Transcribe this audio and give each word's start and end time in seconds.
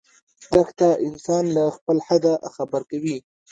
دښته 0.53 0.89
انسان 1.07 1.43
له 1.55 1.63
خپل 1.77 1.97
حده 2.07 2.33
خبر 2.55 2.81
کوي. 2.91 3.17